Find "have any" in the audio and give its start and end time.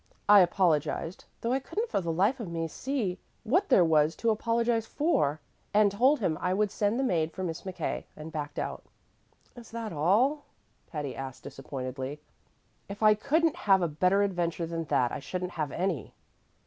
15.51-16.15